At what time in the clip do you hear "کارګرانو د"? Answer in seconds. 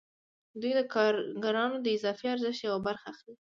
0.93-1.87